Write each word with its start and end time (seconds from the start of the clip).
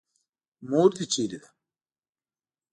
مور 0.69 0.89
دې 0.97 1.05
چېرې 1.13 1.37
ده. 1.41 1.49